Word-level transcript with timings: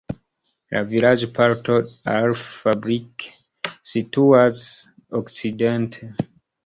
La 0.75 0.79
vilaĝparto 0.93 1.75
Alf-Fabrik 2.13 3.27
situas 3.93 4.63
okcidente. 5.21 6.15